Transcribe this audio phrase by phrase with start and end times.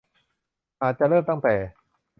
[0.81, 1.55] อาจจะเริ่มตั้งแต่